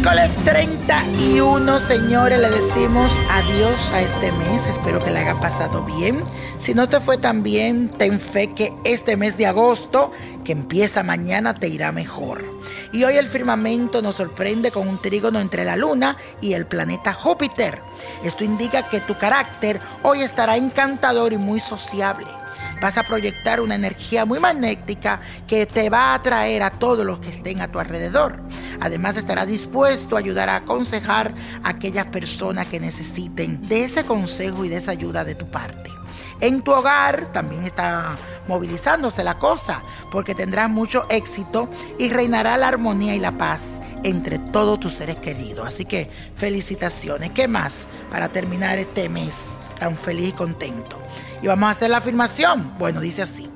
[0.00, 4.66] Miércoles 31, señores, le decimos adiós a este mes.
[4.66, 6.24] Espero que le haya pasado bien.
[6.58, 10.10] Si no te fue tan bien, ten fe que este mes de agosto,
[10.42, 12.42] que empieza mañana, te irá mejor.
[12.92, 17.12] Y hoy el firmamento nos sorprende con un trígono entre la luna y el planeta
[17.12, 17.78] Júpiter.
[18.24, 22.26] Esto indica que tu carácter hoy estará encantador y muy sociable
[22.80, 27.20] vas a proyectar una energía muy magnética que te va a atraer a todos los
[27.20, 28.40] que estén a tu alrededor.
[28.80, 34.64] Además estará dispuesto a ayudar a aconsejar a aquellas personas que necesiten de ese consejo
[34.64, 35.90] y de esa ayuda de tu parte.
[36.40, 38.16] En tu hogar también está
[38.48, 44.38] movilizándose la cosa, porque tendrás mucho éxito y reinará la armonía y la paz entre
[44.38, 45.66] todos tus seres queridos.
[45.66, 47.32] Así que felicitaciones.
[47.32, 49.36] ¿Qué más para terminar este mes
[49.78, 50.98] tan feliz y contento?
[51.42, 52.72] Y vamos a hacer la afirmación.
[52.78, 53.50] Bueno, dice así.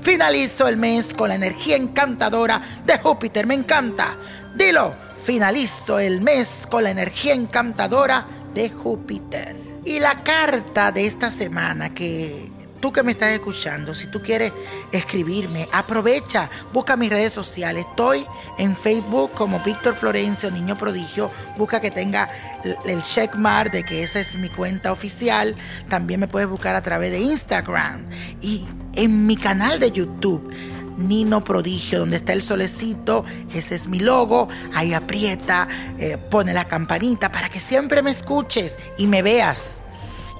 [0.00, 3.46] Finalizo el mes con la energía encantadora de Júpiter.
[3.46, 4.16] Me encanta.
[4.54, 9.56] Dilo, finalizo el mes con la energía encantadora de Júpiter.
[9.84, 14.52] Y la carta de esta semana que tú que me estás escuchando, si tú quieres
[14.92, 17.86] escribirme, aprovecha, busca mis redes sociales.
[17.88, 18.26] Estoy
[18.58, 21.30] en Facebook como Víctor Florencio, Niño Prodigio.
[21.56, 22.28] Busca que tenga
[22.86, 25.56] el checkmark de que esa es mi cuenta oficial.
[25.88, 28.08] También me puedes buscar a través de Instagram
[28.40, 30.52] y en mi canal de YouTube.
[30.98, 35.68] Nino Prodigio, donde está el solecito, ese es mi logo, ahí aprieta,
[35.98, 39.80] eh, pone la campanita para que siempre me escuches y me veas.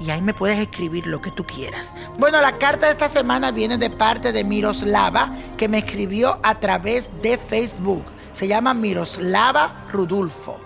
[0.00, 1.92] Y ahí me puedes escribir lo que tú quieras.
[2.18, 6.60] Bueno, la carta de esta semana viene de parte de Miroslava, que me escribió a
[6.60, 8.04] través de Facebook.
[8.32, 10.58] Se llama Miroslava Rudulfo.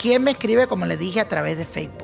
[0.00, 1.99] ¿Quién me escribe, como le dije, a través de Facebook?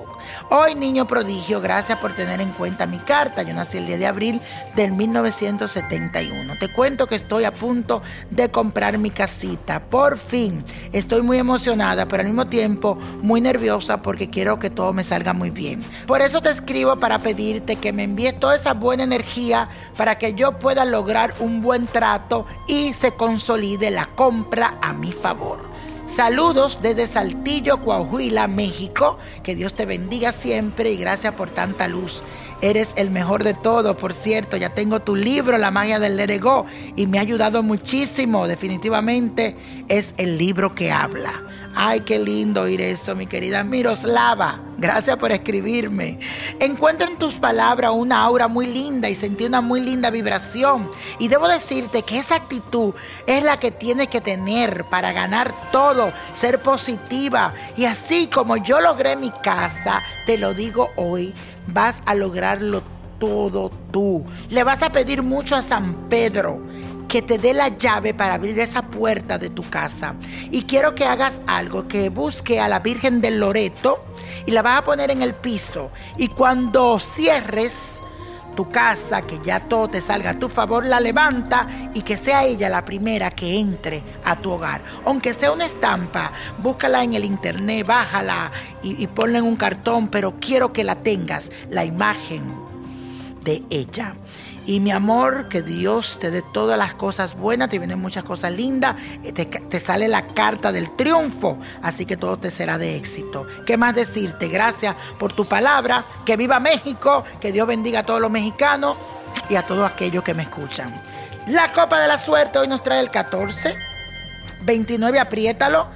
[0.48, 3.42] Hoy, niño prodigio, gracias por tener en cuenta mi carta.
[3.42, 4.40] Yo nací el 10 de abril
[4.76, 6.54] del 1971.
[6.60, 9.80] Te cuento que estoy a punto de comprar mi casita.
[9.80, 10.64] Por fin.
[10.92, 15.32] Estoy muy emocionada, pero al mismo tiempo muy nerviosa porque quiero que todo me salga
[15.32, 15.82] muy bien.
[16.06, 20.34] Por eso te escribo para pedirte que me envíes toda esa buena energía para que
[20.34, 25.65] yo pueda lograr un buen trato y se consolide la compra a mi favor.
[26.06, 29.18] Saludos desde Saltillo, Coahuila, México.
[29.42, 32.22] Que Dios te bendiga siempre y gracias por tanta luz.
[32.62, 34.56] Eres el mejor de todo, por cierto.
[34.56, 36.40] Ya tengo tu libro, La magia del Let
[36.94, 38.46] y me ha ayudado muchísimo.
[38.46, 39.56] Definitivamente
[39.88, 41.42] es el libro que habla.
[41.78, 44.60] Ay, qué lindo oír eso, mi querida Miroslava.
[44.78, 46.18] Gracias por escribirme.
[46.58, 50.88] Encuentro en tus palabras una aura muy linda y sentí una muy linda vibración.
[51.18, 52.94] Y debo decirte que esa actitud
[53.26, 57.52] es la que tienes que tener para ganar todo, ser positiva.
[57.76, 61.34] Y así como yo logré mi casa, te lo digo hoy,
[61.66, 62.82] vas a lograrlo
[63.18, 64.24] todo tú.
[64.48, 66.58] Le vas a pedir mucho a San Pedro
[67.16, 70.16] que te dé la llave para abrir esa puerta de tu casa.
[70.50, 74.04] Y quiero que hagas algo, que busque a la Virgen del Loreto
[74.44, 75.90] y la vas a poner en el piso.
[76.18, 78.02] Y cuando cierres
[78.54, 82.44] tu casa, que ya todo te salga a tu favor, la levanta y que sea
[82.44, 84.82] ella la primera que entre a tu hogar.
[85.06, 88.50] Aunque sea una estampa, búscala en el internet, bájala
[88.82, 92.42] y, y ponla en un cartón, pero quiero que la tengas, la imagen
[93.42, 94.16] de ella.
[94.66, 98.50] Y mi amor, que Dios te dé todas las cosas buenas, te vienen muchas cosas
[98.52, 103.46] lindas, eh, te, sale la carta del triunfo, así que todo te será de éxito.
[103.64, 104.48] ¿Qué más decirte?
[104.48, 108.96] Gracias por tu palabra, que viva México, que Dios bendiga a todos los mexicanos
[109.48, 111.00] y a todos aquellos que me escuchan.
[111.46, 113.76] La copa de la suerte hoy nos trae el 14,
[114.62, 115.95] 29, apriétalo,